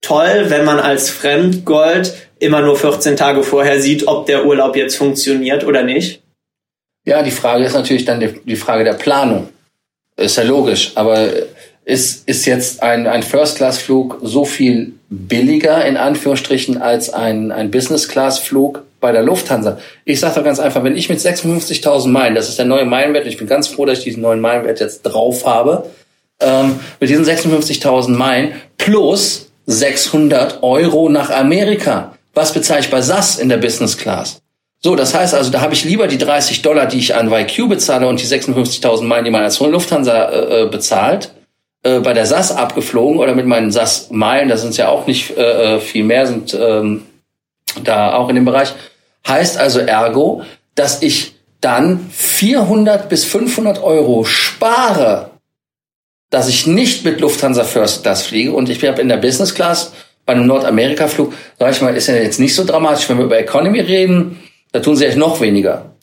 toll, 0.00 0.46
wenn 0.48 0.64
man 0.64 0.78
als 0.78 1.10
Fremdgold 1.10 2.14
immer 2.38 2.62
nur 2.62 2.76
14 2.76 3.16
Tage 3.16 3.42
vorher 3.42 3.80
sieht, 3.80 4.06
ob 4.08 4.26
der 4.26 4.46
Urlaub 4.46 4.76
jetzt 4.76 4.96
funktioniert 4.96 5.64
oder 5.64 5.82
nicht? 5.82 6.22
Ja, 7.04 7.22
die 7.22 7.30
Frage 7.30 7.64
ist 7.64 7.74
natürlich 7.74 8.04
dann 8.04 8.20
die, 8.20 8.40
die 8.44 8.56
Frage 8.56 8.84
der 8.84 8.94
Planung. 8.94 9.48
Ist 10.16 10.38
ja 10.38 10.44
logisch, 10.44 10.92
aber 10.94 11.28
ist, 11.86 12.28
ist 12.28 12.44
jetzt 12.46 12.82
ein, 12.82 13.06
ein 13.06 13.22
First-Class-Flug 13.22 14.18
so 14.20 14.44
viel 14.44 14.94
billiger 15.08 15.84
in 15.86 15.96
Anführungsstrichen 15.96 16.82
als 16.82 17.10
ein, 17.10 17.52
ein 17.52 17.70
Business-Class-Flug 17.70 18.82
bei 19.00 19.12
der 19.12 19.22
Lufthansa. 19.22 19.78
Ich 20.04 20.18
sage 20.18 20.34
doch 20.34 20.44
ganz 20.44 20.58
einfach, 20.58 20.82
wenn 20.82 20.96
ich 20.96 21.08
mit 21.08 21.20
56.000 21.20 22.08
Meilen, 22.08 22.34
das 22.34 22.48
ist 22.48 22.58
der 22.58 22.66
neue 22.66 22.84
Meilenwert, 22.84 23.24
und 23.24 23.30
ich 23.30 23.38
bin 23.38 23.46
ganz 23.46 23.68
froh, 23.68 23.84
dass 23.84 23.98
ich 23.98 24.04
diesen 24.04 24.20
neuen 24.20 24.40
Meilenwert 24.40 24.80
jetzt 24.80 25.02
drauf 25.02 25.46
habe, 25.46 25.88
ähm, 26.40 26.80
mit 26.98 27.08
diesen 27.08 27.24
56.000 27.24 28.08
Meilen 28.10 28.52
plus 28.78 29.52
600 29.66 30.64
Euro 30.64 31.08
nach 31.08 31.30
Amerika. 31.30 32.16
Was 32.34 32.52
bezahle 32.52 32.80
ich 32.80 32.90
bei 32.90 33.00
SAS 33.00 33.38
in 33.38 33.48
der 33.48 33.58
Business 33.58 33.96
Class? 33.96 34.40
So, 34.80 34.96
das 34.96 35.14
heißt 35.14 35.34
also, 35.34 35.52
da 35.52 35.60
habe 35.60 35.74
ich 35.74 35.84
lieber 35.84 36.08
die 36.08 36.18
30 36.18 36.62
Dollar, 36.62 36.86
die 36.86 36.98
ich 36.98 37.14
an 37.14 37.32
YQ 37.32 37.68
bezahle 37.68 38.08
und 38.08 38.20
die 38.20 38.26
56.000 38.26 39.04
Meilen, 39.04 39.24
die 39.24 39.30
man 39.30 39.44
als 39.44 39.60
Lufthansa 39.60 40.30
äh, 40.30 40.62
äh 40.62 40.68
bezahlt, 40.68 41.30
äh, 41.86 42.00
bei 42.00 42.12
der 42.12 42.26
SAS 42.26 42.50
abgeflogen 42.50 43.18
oder 43.18 43.34
mit 43.34 43.46
meinen 43.46 43.70
SAS-Meilen, 43.70 44.48
das 44.48 44.62
sind 44.62 44.76
ja 44.76 44.88
auch 44.88 45.06
nicht 45.06 45.36
äh, 45.36 45.76
äh, 45.76 45.80
viel 45.80 46.02
mehr, 46.04 46.26
sind 46.26 46.52
ähm, 46.54 47.02
da 47.84 48.14
auch 48.14 48.28
in 48.28 48.34
dem 48.34 48.44
Bereich. 48.44 48.72
Heißt 49.26 49.58
also 49.58 49.78
ergo, 49.80 50.42
dass 50.74 51.02
ich 51.02 51.34
dann 51.60 52.10
400 52.10 53.08
bis 53.08 53.24
500 53.24 53.82
Euro 53.82 54.24
spare, 54.24 55.30
dass 56.30 56.48
ich 56.48 56.66
nicht 56.66 57.04
mit 57.04 57.20
Lufthansa 57.20 57.64
First 57.64 58.02
Class 58.02 58.26
fliege 58.26 58.52
und 58.52 58.68
ich 58.68 58.80
bin 58.80 58.92
in 58.94 59.08
der 59.08 59.16
Business 59.18 59.54
Class 59.54 59.92
bei 60.24 60.32
einem 60.32 60.46
Nordamerika-Flug, 60.46 61.32
sag 61.58 61.70
ich 61.70 61.80
mal, 61.82 61.96
ist 61.96 62.08
ja 62.08 62.16
jetzt 62.16 62.40
nicht 62.40 62.54
so 62.54 62.64
dramatisch. 62.64 63.08
Wenn 63.08 63.18
wir 63.18 63.26
über 63.26 63.38
Economy 63.38 63.80
reden, 63.80 64.40
da 64.72 64.80
tun 64.80 64.96
sie 64.96 65.06
echt 65.06 65.16
noch 65.16 65.40
weniger 65.40 65.95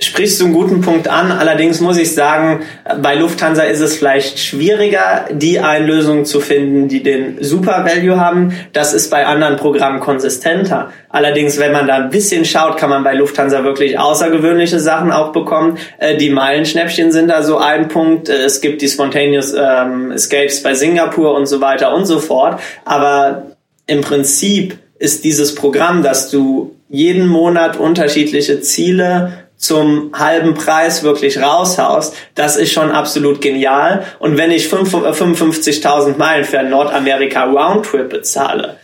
sprichst 0.00 0.40
du 0.40 0.44
einen 0.44 0.54
guten 0.54 0.80
Punkt 0.80 1.08
an. 1.08 1.32
Allerdings 1.32 1.80
muss 1.80 1.96
ich 1.96 2.14
sagen, 2.14 2.62
bei 3.02 3.14
Lufthansa 3.14 3.62
ist 3.62 3.80
es 3.80 3.96
vielleicht 3.96 4.38
schwieriger, 4.38 5.26
die 5.30 5.60
Einlösungen 5.60 6.24
zu 6.24 6.40
finden, 6.40 6.88
die 6.88 7.02
den 7.02 7.42
Super 7.42 7.84
Value 7.84 8.18
haben. 8.18 8.52
Das 8.72 8.92
ist 8.92 9.10
bei 9.10 9.26
anderen 9.26 9.56
Programmen 9.56 10.00
konsistenter. 10.00 10.92
Allerdings, 11.08 11.58
wenn 11.58 11.72
man 11.72 11.86
da 11.86 11.96
ein 11.96 12.10
bisschen 12.10 12.44
schaut, 12.44 12.76
kann 12.76 12.90
man 12.90 13.04
bei 13.04 13.14
Lufthansa 13.14 13.64
wirklich 13.64 13.98
außergewöhnliche 13.98 14.78
Sachen 14.78 15.10
auch 15.10 15.32
bekommen. 15.32 15.78
Äh, 15.98 16.16
die 16.16 16.30
Meilenschnäppchen 16.30 17.12
sind 17.12 17.28
da 17.28 17.42
so 17.42 17.58
ein 17.58 17.88
Punkt. 17.88 18.28
Äh, 18.28 18.44
es 18.44 18.60
gibt 18.60 18.82
die 18.82 18.88
Spontaneous 18.88 19.54
ähm, 19.54 20.12
Escapes 20.12 20.62
bei 20.62 20.74
Singapur 20.74 21.34
und 21.34 21.46
so 21.46 21.60
weiter 21.60 21.94
und 21.94 22.06
so 22.06 22.18
fort. 22.18 22.60
Aber 22.84 23.56
im 23.86 24.02
Prinzip 24.02 24.78
ist 24.98 25.24
dieses 25.24 25.54
Programm, 25.54 26.02
dass 26.02 26.30
du 26.30 26.74
jeden 26.88 27.26
Monat 27.26 27.78
unterschiedliche 27.78 28.60
Ziele 28.60 29.47
zum 29.58 30.12
halben 30.16 30.54
Preis 30.54 31.02
wirklich 31.02 31.42
raushaust, 31.42 32.14
das 32.34 32.56
ist 32.56 32.72
schon 32.72 32.90
absolut 32.90 33.40
genial. 33.40 34.04
Und 34.20 34.38
wenn 34.38 34.52
ich 34.52 34.66
55.000 34.66 36.16
Meilen 36.16 36.44
für 36.44 36.60
einen 36.60 36.70
Nordamerika 36.70 37.44
Roundtrip 37.44 38.08
bezahle, 38.08 38.78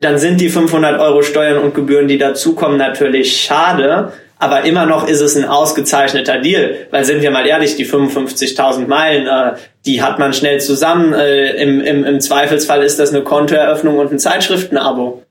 dann 0.00 0.18
sind 0.18 0.40
die 0.40 0.50
500 0.50 1.00
Euro 1.00 1.22
Steuern 1.22 1.58
und 1.58 1.74
Gebühren, 1.74 2.08
die 2.08 2.18
dazukommen, 2.18 2.76
natürlich 2.76 3.40
schade. 3.40 4.12
Aber 4.38 4.64
immer 4.64 4.84
noch 4.84 5.08
ist 5.08 5.20
es 5.20 5.34
ein 5.36 5.46
ausgezeichneter 5.46 6.38
Deal, 6.38 6.88
weil 6.90 7.06
sind 7.06 7.22
wir 7.22 7.30
mal 7.30 7.46
ehrlich, 7.46 7.76
die 7.76 7.86
55.000 7.86 8.86
Meilen, 8.86 9.26
äh, 9.26 9.56
die 9.86 10.02
hat 10.02 10.18
man 10.18 10.34
schnell 10.34 10.60
zusammen. 10.60 11.14
Äh, 11.14 11.62
im, 11.62 11.80
im, 11.80 12.04
Im 12.04 12.20
Zweifelsfall 12.20 12.82
ist 12.82 12.98
das 12.98 13.14
eine 13.14 13.22
Kontoeröffnung 13.22 13.96
und 13.96 14.12
ein 14.12 14.18
Zeitschriftenabo. 14.18 15.22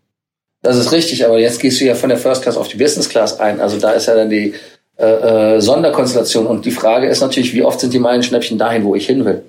Das 0.63 0.77
ist 0.77 0.91
richtig, 0.91 1.23
aber 1.23 1.37
jetzt 1.37 1.59
gehst 1.59 1.79
du 1.79 1.85
ja 1.85 1.93
von 1.93 2.09
der 2.09 2.17
First 2.17 2.41
Class 2.41 2.57
auf 2.57 2.67
die 2.67 2.77
Business 2.77 3.07
Class 3.07 3.39
ein. 3.39 3.61
Also 3.61 3.77
da 3.77 3.91
ist 3.91 4.07
ja 4.07 4.15
dann 4.15 4.31
die 4.31 4.55
äh, 4.97 5.55
äh, 5.55 5.61
Sonderkonstellation. 5.61 6.47
Und 6.47 6.65
die 6.65 6.71
Frage 6.71 7.07
ist 7.07 7.21
natürlich, 7.21 7.53
wie 7.53 7.63
oft 7.63 7.79
sind 7.79 7.93
die 7.93 7.99
Meilenschnäppchen 7.99 8.57
dahin, 8.57 8.85
wo 8.85 8.95
ich 8.95 9.05
hin 9.07 9.25
will? 9.25 9.43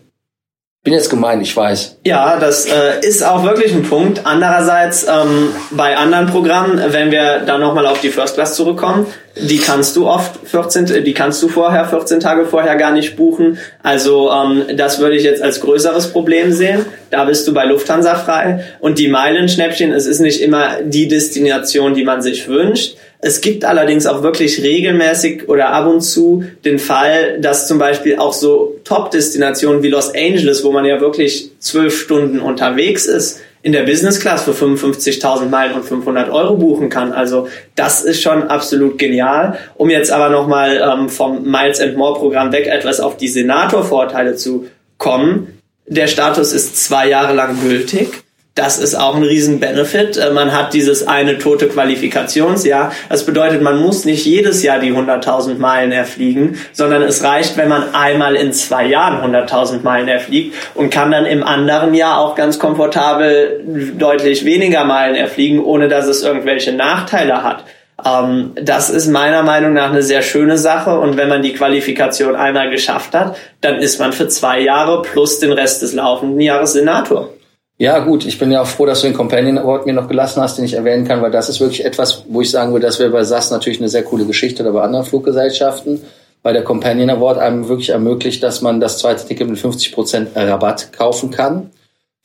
Bin 0.87 0.95
jetzt 0.95 1.11
gemein, 1.11 1.41
ich 1.41 1.57
weiß. 1.57 1.99
Ja, 2.05 2.39
das 2.39 2.67
äh, 2.67 3.01
ist 3.01 3.25
auch 3.25 3.43
wirklich 3.43 3.73
ein 3.75 3.83
Punkt. 3.83 4.21
Andererseits 4.23 5.05
ähm, 5.05 5.49
bei 5.73 5.97
anderen 5.97 6.29
Programmen, 6.29 6.81
wenn 6.93 7.11
wir 7.11 7.41
dann 7.41 7.61
nochmal 7.61 7.87
auf 7.87 8.01
die 8.01 8.11
First 8.11 8.35
Class 8.35 8.55
zurückkommen, 8.55 9.09
die 9.35 9.59
kannst 9.59 9.97
du 9.97 10.09
oft 10.09 10.39
14, 10.45 11.05
die 11.05 11.13
kannst 11.13 11.43
du 11.43 11.49
vorher 11.49 11.87
14 11.87 12.21
Tage 12.21 12.47
vorher 12.47 12.77
gar 12.77 12.93
nicht 12.93 13.17
buchen. 13.17 13.59
Also 13.83 14.31
ähm, 14.31 14.77
das 14.77 15.01
würde 15.01 15.17
ich 15.17 15.25
jetzt 15.25 15.43
als 15.43 15.61
größeres 15.61 16.13
Problem 16.13 16.53
sehen. 16.53 16.87
Da 17.11 17.25
bist 17.25 17.49
du 17.49 17.53
bei 17.53 17.65
Lufthansa 17.65 18.15
frei. 18.15 18.65
Und 18.79 19.01
die 19.01 19.09
Meilenschnäppchen, 19.09 19.93
es 19.93 20.07
ist 20.07 20.21
nicht 20.21 20.41
immer 20.41 20.83
die 20.83 21.09
Destination, 21.09 21.95
die 21.95 22.05
man 22.05 22.23
sich 22.23 22.47
wünscht. 22.47 22.97
Es 23.21 23.41
gibt 23.41 23.65
allerdings 23.65 24.07
auch 24.07 24.23
wirklich 24.23 24.63
regelmäßig 24.63 25.49
oder 25.49 25.71
ab 25.71 25.87
und 25.87 26.03
zu 26.03 26.45
den 26.65 26.79
Fall, 26.79 27.41
dass 27.41 27.67
zum 27.67 27.79
Beispiel 27.79 28.19
auch 28.19 28.33
so 28.33 28.77
Top-Destinationen 28.85 29.83
wie 29.83 29.89
Los 29.89 30.15
Angeles, 30.15 30.65
wo 30.65 30.71
man 30.71 30.85
ja 30.85 31.01
wirklich 31.01 31.51
zwölf 31.59 31.99
Stunden 31.99 32.41
unterwegs 32.41 33.07
ist, 33.07 33.41
in 33.63 33.73
der 33.73 33.83
Business 33.83 34.21
Class 34.21 34.45
für 34.45 34.53
55.000 34.53 35.47
Meilen 35.47 35.75
und 35.75 35.85
500 35.85 36.31
Euro 36.31 36.57
buchen 36.57 36.89
kann. 36.89 37.13
Also 37.13 37.49
das 37.75 38.05
ist 38.05 38.23
schon 38.23 38.45
absolut 38.45 38.97
genial. 38.99 39.59
Um 39.75 39.91
jetzt 39.91 40.13
aber 40.13 40.29
nochmal 40.29 40.81
ähm, 40.81 41.09
vom 41.09 41.43
Miles 41.43 41.81
and 41.81 41.97
More 41.97 42.17
Programm 42.19 42.53
weg 42.53 42.69
etwas 42.69 43.01
auf 43.01 43.17
die 43.17 43.29
Senator-Vorteile 43.29 44.37
zu 44.37 44.67
kommen. 44.99 45.59
Der 45.89 46.07
Status 46.07 46.53
ist 46.53 46.77
zwei 46.77 47.09
Jahre 47.09 47.35
lang 47.35 47.59
gültig 47.61 48.26
das 48.57 48.79
ist 48.79 48.95
auch 48.95 49.15
ein 49.15 49.23
riesen 49.23 49.61
Benefit. 49.61 50.17
Äh, 50.17 50.31
man 50.31 50.53
hat 50.53 50.73
dieses 50.73 51.07
eine 51.07 51.39
tote 51.39 51.69
Qualifikationsjahr. 51.69 52.91
Das 53.09 53.25
bedeutet, 53.25 53.63
man 53.63 53.81
muss 53.81 54.05
nicht 54.05 54.25
jedes 54.25 54.63
Jahr 54.63 54.81
die 54.81 54.93
100.000 54.93 55.59
Meilen 55.59 55.93
erfliegen, 55.93 56.59
sondern 56.73 57.03
es 57.03 57.23
reicht, 57.23 57.57
wenn 57.59 57.69
man 57.69 57.95
einmal 57.95 58.35
in 58.35 58.53
zwei 58.53 58.87
Jahren 58.87 59.23
100.000 59.23 59.83
Meilen 59.83 60.09
erfliegt 60.09 60.57
und 60.75 60.91
kann 60.91 61.11
dann 61.11 61.27
im 61.27 61.45
anderen 61.45 61.95
Jahr 61.95 62.19
auch 62.19 62.35
ganz 62.35 62.59
komfortabel 62.59 63.63
deutlich 63.99 64.45
weniger 64.47 64.85
Meilen 64.85 65.15
erfliegen, 65.15 65.63
ohne 65.63 65.89
dass 65.89 66.07
es 66.07 66.23
irgendwelche 66.23 66.73
Nachteile 66.73 67.43
hat. 67.43 67.65
Ähm, 68.07 68.53
das 68.55 68.89
ist 68.89 69.07
meiner 69.09 69.43
Meinung 69.43 69.75
nach 69.75 69.91
eine 69.91 70.03
sehr 70.03 70.23
schöne 70.23 70.57
Sache 70.57 70.99
und 70.99 71.19
wenn 71.19 71.29
man 71.29 71.43
die 71.43 71.53
Qualifikation 71.53 72.35
einmal 72.35 72.71
geschafft 72.71 73.15
hat, 73.15 73.37
dann 73.61 73.77
ist 73.77 74.01
man 74.01 74.15
für 74.15 74.29
zwei 74.29 74.61
Jahre 74.61 75.03
plus 75.03 75.41
den 75.41 75.53
Rest 75.53 75.83
des 75.83 75.93
laufenden 75.93 76.41
Jahres 76.41 76.73
Senator. 76.73 77.31
Ja, 77.79 77.99
gut, 77.99 78.25
ich 78.25 78.39
bin 78.39 78.51
ja 78.51 78.63
auch 78.63 78.67
froh, 78.67 78.87
dass 78.87 79.03
du 79.03 79.07
den 79.07 79.17
Companion 79.17 79.59
Award 79.59 79.85
mir 79.85 79.93
noch 79.93 80.09
gelassen 80.09 80.41
hast, 80.41 80.57
den 80.57 80.65
ich 80.65 80.73
erwähnen 80.73 81.07
kann, 81.07 81.21
weil 81.21 81.31
das 81.31 81.51
ist 81.51 81.61
wirklich 81.61 81.85
etwas, 81.85 82.25
wo 82.27 82.41
ich 82.41 82.51
sagen 82.51 82.73
würde, 82.73 82.87
das 82.87 82.99
wäre 82.99 83.11
bei 83.11 83.23
SAS 83.23 83.51
natürlich 83.51 83.81
eine 83.81 83.91
sehr 83.91 84.03
coole 84.03 84.25
Geschichte 84.25 84.63
oder 84.63 84.73
bei 84.73 84.83
anderen 84.83 85.05
Fluggesellschaften, 85.05 86.01
weil 86.43 86.55
der 86.55 86.65
Companion 86.65 87.11
Award 87.11 87.39
einem 87.39 87.69
wirklich 87.69 87.91
ermöglicht, 87.91 88.43
dass 88.43 88.63
man 88.63 88.81
das 88.81 88.99
zweite 88.99 89.27
Ticket 89.27 89.51
mit 89.51 89.59
50% 89.59 90.29
Rabatt 90.35 90.93
kaufen 90.95 91.31
kann. 91.31 91.71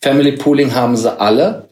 Family 0.01 0.31
Pooling 0.31 0.73
haben 0.73 0.95
sie 0.95 1.19
alle, 1.19 1.65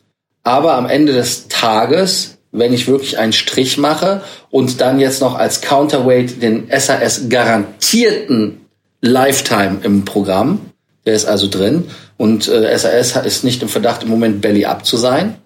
aber 0.44 0.74
am 0.74 0.86
Ende 0.86 1.14
des 1.14 1.48
Tages, 1.48 2.38
wenn 2.52 2.74
ich 2.74 2.88
wirklich 2.88 3.18
einen 3.18 3.34
Strich 3.34 3.78
mache 3.78 4.22
und 4.50 4.82
dann 4.82 5.00
jetzt 5.00 5.22
noch 5.22 5.36
als 5.36 5.62
Counterweight 5.62 6.42
den 6.42 6.70
SAS 6.78 7.30
garantierten 7.30 8.60
Lifetime 9.02 9.78
im 9.84 10.04
Programm, 10.04 10.60
der 11.06 11.14
ist 11.14 11.26
also 11.26 11.48
drin. 11.48 11.86
Und 12.20 12.50
äh, 12.50 12.78
SAS 12.78 13.16
ist 13.16 13.46
nicht 13.46 13.62
im 13.62 13.70
Verdacht, 13.70 14.04
im 14.04 14.10
Moment 14.10 14.42
Belly 14.42 14.66
up 14.66 14.86
zu 14.86 14.98
sein. 14.98 15.38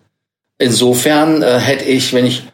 Insofern 0.57 1.43
äh, 1.43 1.59
hätte 1.59 1.85
ich, 1.85 2.13
wenn 2.13 2.25
ich 2.25 2.47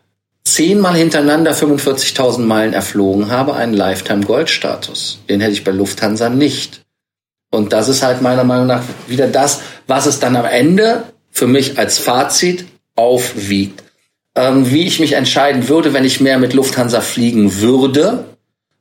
zehnmal 0.44 0.96
hintereinander 0.96 1.54
45.000 1.54 2.40
Meilen 2.40 2.74
erflogen 2.74 3.32
habe, 3.32 3.56
einen 3.56 3.74
Lifetime-Gold-Status. 3.74 5.20
Den 5.30 5.40
hätte 5.40 5.54
ich 5.54 5.64
bei 5.64 5.72
Lufthansa 5.72 6.28
nicht. 6.28 6.82
Und 7.50 7.72
das 7.72 7.88
ist 7.88 8.04
halt 8.04 8.22
meiner 8.22 8.44
Meinung 8.44 8.68
nach 8.68 8.84
wieder 9.08 9.28
das, 9.28 9.62
was 9.88 10.06
es 10.06 10.20
dann 10.20 10.36
am 10.36 10.46
Ende 10.46 11.04
für 11.32 11.48
mich 11.48 11.80
als 11.80 11.98
Fazit 11.98 12.66
aufwiegt. 12.98 13.84
Ähm, 14.36 14.70
wie 14.70 14.86
ich 14.86 15.00
mich 15.00 15.14
entscheiden 15.14 15.70
würde, 15.70 15.94
wenn 15.94 16.04
ich 16.04 16.20
mehr 16.20 16.40
mit 16.40 16.54
Lufthansa 16.54 17.00
fliegen 17.00 17.62
würde, 17.62 18.26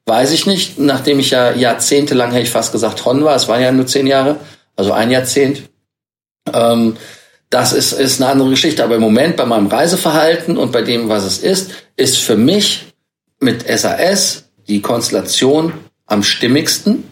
Weiß 0.09 0.33
ich 0.33 0.47
nicht, 0.47 0.78
nachdem 0.78 1.18
ich 1.18 1.28
ja 1.33 1.52
jahrzehntelang, 1.52 2.30
hätte 2.30 2.45
ich 2.45 2.50
fast 2.50 2.73
gesagt, 2.73 3.04
Hon 3.04 3.25
war, 3.25 3.37
es 3.37 3.47
waren 3.47 3.61
ja 3.61 3.71
nur 3.71 3.87
zehn 3.87 4.07
Jahre, 4.07 4.37
also 4.78 4.92
ein 4.92 5.11
Jahrzehnt. 5.11 5.62
Ähm, 6.52 6.97
das 7.50 7.73
ist, 7.73 7.92
ist 7.92 8.23
eine 8.23 8.30
andere 8.30 8.50
Geschichte. 8.50 8.85
Aber 8.85 8.94
im 8.94 9.00
Moment 9.00 9.37
bei 9.37 9.44
meinem 9.44 9.66
Reiseverhalten 9.66 10.56
und 10.56 10.73
bei 10.73 10.82
dem, 10.82 11.08
was 11.08 11.25
es 11.25 11.38
ist, 11.38 11.73
ist 11.97 12.18
für 12.18 12.37
mich 12.37 12.87
mit 13.40 13.66
SAS 13.68 14.44
die 14.68 14.80
Konstellation 14.80 15.73
am 16.06 16.23
stimmigsten. 16.23 17.04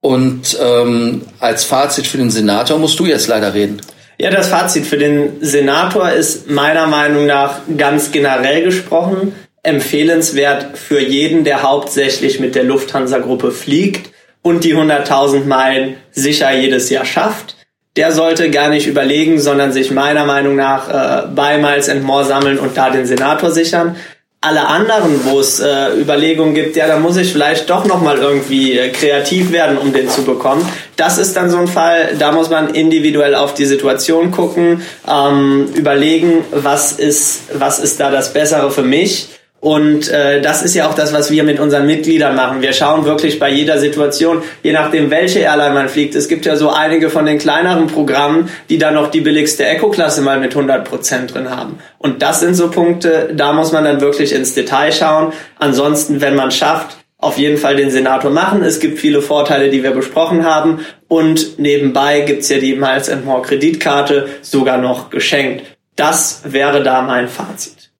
Und 0.00 0.58
ähm, 0.60 1.22
als 1.40 1.64
Fazit 1.64 2.06
für 2.06 2.18
den 2.18 2.30
Senator 2.30 2.78
musst 2.78 3.00
du 3.00 3.06
jetzt 3.06 3.28
leider 3.28 3.54
reden. 3.54 3.80
Ja, 4.18 4.30
das 4.30 4.48
Fazit 4.48 4.84
für 4.84 4.98
den 4.98 5.38
Senator 5.40 6.10
ist 6.10 6.50
meiner 6.50 6.86
Meinung 6.86 7.26
nach 7.26 7.60
ganz 7.78 8.12
generell 8.12 8.62
gesprochen 8.62 9.34
empfehlenswert 9.62 10.76
für 10.76 11.00
jeden, 11.00 11.42
der 11.44 11.62
hauptsächlich 11.62 12.38
mit 12.38 12.54
der 12.54 12.64
Lufthansa-Gruppe 12.64 13.50
fliegt 13.50 14.13
und 14.44 14.62
die 14.62 14.76
100.000 14.76 15.46
Meilen 15.46 15.96
sicher 16.12 16.52
jedes 16.52 16.90
Jahr 16.90 17.06
schafft. 17.06 17.56
Der 17.96 18.12
sollte 18.12 18.50
gar 18.50 18.68
nicht 18.68 18.86
überlegen, 18.86 19.40
sondern 19.40 19.72
sich 19.72 19.90
meiner 19.90 20.26
Meinung 20.26 20.54
nach 20.54 20.88
äh, 20.88 21.26
bei 21.34 21.58
Miles 21.58 21.88
and 21.88 22.02
More 22.02 22.24
sammeln 22.24 22.58
und 22.58 22.76
da 22.76 22.90
den 22.90 23.06
Senator 23.06 23.50
sichern. 23.50 23.96
Alle 24.40 24.66
anderen, 24.66 25.24
wo 25.24 25.40
es 25.40 25.60
äh, 25.60 25.98
Überlegungen 25.98 26.54
gibt, 26.54 26.76
ja, 26.76 26.86
da 26.86 26.98
muss 26.98 27.16
ich 27.16 27.32
vielleicht 27.32 27.70
doch 27.70 27.86
nochmal 27.86 28.18
irgendwie 28.18 28.76
äh, 28.76 28.90
kreativ 28.90 29.50
werden, 29.52 29.78
um 29.78 29.94
den 29.94 30.10
zu 30.10 30.24
bekommen. 30.24 30.68
Das 30.96 31.16
ist 31.16 31.34
dann 31.36 31.48
so 31.48 31.56
ein 31.56 31.68
Fall, 31.68 32.16
da 32.18 32.32
muss 32.32 32.50
man 32.50 32.74
individuell 32.74 33.34
auf 33.34 33.54
die 33.54 33.64
Situation 33.64 34.30
gucken, 34.30 34.82
ähm, 35.08 35.68
überlegen, 35.74 36.44
was 36.50 36.92
ist, 36.92 37.44
was 37.54 37.78
ist 37.78 37.98
da 38.00 38.10
das 38.10 38.34
Bessere 38.34 38.70
für 38.70 38.82
mich 38.82 39.33
und 39.64 40.10
äh, 40.10 40.42
das 40.42 40.62
ist 40.62 40.74
ja 40.74 40.86
auch 40.86 40.92
das, 40.92 41.14
was 41.14 41.30
wir 41.30 41.42
mit 41.42 41.58
unseren 41.58 41.86
Mitgliedern 41.86 42.36
machen. 42.36 42.60
Wir 42.60 42.74
schauen 42.74 43.06
wirklich 43.06 43.38
bei 43.38 43.48
jeder 43.48 43.78
Situation, 43.78 44.42
je 44.62 44.72
nachdem, 44.72 45.10
welche 45.10 45.38
Airline 45.38 45.72
man 45.72 45.88
fliegt. 45.88 46.14
Es 46.14 46.28
gibt 46.28 46.44
ja 46.44 46.56
so 46.56 46.68
einige 46.68 47.08
von 47.08 47.24
den 47.24 47.38
kleineren 47.38 47.86
Programmen, 47.86 48.50
die 48.68 48.76
da 48.76 48.90
noch 48.90 49.10
die 49.10 49.22
billigste 49.22 49.64
Eco-Klasse 49.64 50.20
mal 50.20 50.38
mit 50.38 50.54
100 50.54 50.84
Prozent 50.84 51.32
drin 51.32 51.48
haben. 51.48 51.78
Und 51.96 52.20
das 52.20 52.40
sind 52.40 52.56
so 52.56 52.70
Punkte, 52.70 53.30
da 53.32 53.54
muss 53.54 53.72
man 53.72 53.84
dann 53.84 54.02
wirklich 54.02 54.34
ins 54.34 54.52
Detail 54.52 54.92
schauen. 54.92 55.32
Ansonsten, 55.58 56.20
wenn 56.20 56.34
man 56.34 56.50
schafft, 56.50 56.98
auf 57.16 57.38
jeden 57.38 57.56
Fall 57.56 57.76
den 57.76 57.90
Senator 57.90 58.30
machen. 58.30 58.62
Es 58.62 58.80
gibt 58.80 58.98
viele 58.98 59.22
Vorteile, 59.22 59.70
die 59.70 59.82
wir 59.82 59.92
besprochen 59.92 60.44
haben. 60.44 60.84
Und 61.08 61.58
nebenbei 61.58 62.20
gibt's 62.20 62.50
ja 62.50 62.58
die 62.58 62.76
Miles 62.76 63.10
More 63.24 63.40
Kreditkarte 63.40 64.28
sogar 64.42 64.76
noch 64.76 65.08
geschenkt. 65.08 65.64
Das 65.96 66.42
wäre 66.44 66.82
da 66.82 67.00
mein 67.00 67.28
Fazit. 67.28 67.93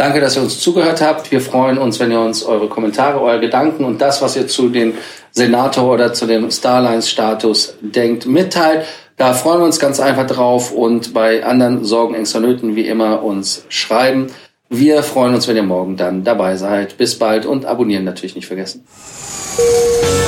Danke, 0.00 0.18
dass 0.18 0.34
ihr 0.34 0.40
uns 0.40 0.58
zugehört 0.58 1.02
habt. 1.02 1.30
Wir 1.30 1.42
freuen 1.42 1.76
uns, 1.76 2.00
wenn 2.00 2.10
ihr 2.10 2.20
uns 2.20 2.42
eure 2.42 2.68
Kommentare, 2.68 3.20
eure 3.20 3.38
Gedanken 3.38 3.84
und 3.84 4.00
das, 4.00 4.22
was 4.22 4.34
ihr 4.34 4.48
zu 4.48 4.70
den 4.70 4.94
Senator 5.30 5.92
oder 5.92 6.14
zu 6.14 6.24
dem 6.24 6.50
Starlines-Status 6.50 7.74
denkt, 7.82 8.24
mitteilt. 8.24 8.86
Da 9.18 9.34
freuen 9.34 9.60
wir 9.60 9.66
uns 9.66 9.78
ganz 9.78 10.00
einfach 10.00 10.26
drauf 10.26 10.72
und 10.72 11.12
bei 11.12 11.44
anderen 11.44 11.84
Sorgen, 11.84 12.14
Ängsten, 12.14 12.40
Nöten 12.40 12.76
wie 12.76 12.86
immer 12.86 13.22
uns 13.22 13.66
schreiben. 13.68 14.28
Wir 14.70 15.02
freuen 15.02 15.34
uns, 15.34 15.46
wenn 15.48 15.56
ihr 15.56 15.64
morgen 15.64 15.98
dann 15.98 16.24
dabei 16.24 16.56
seid. 16.56 16.96
Bis 16.96 17.18
bald 17.18 17.44
und 17.44 17.66
abonnieren 17.66 18.04
natürlich 18.04 18.34
nicht 18.34 18.46
vergessen. 18.46 18.86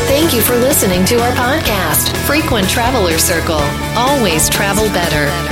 Thank 0.06 0.34
you 0.34 0.42
for 0.42 0.56
listening 0.56 1.02
to 1.06 1.14
our 1.14 1.32
podcast, 1.32 2.14
Frequent 2.26 2.70
Traveler 2.70 3.18
Circle. 3.18 3.62
Always 3.96 4.50
travel 4.50 4.90
better. 4.90 5.51